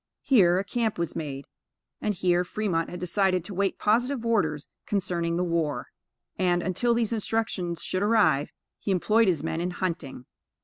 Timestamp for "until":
6.63-6.95